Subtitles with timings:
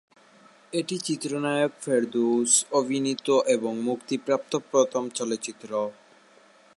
[0.73, 5.71] এটি চিত্রনায়ক ফেরদৌস অভিনীত এবং মুক্তিপ্রাপ্ত প্রথম চলচ্চিত্র।